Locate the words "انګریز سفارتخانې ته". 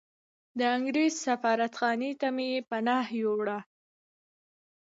0.77-2.27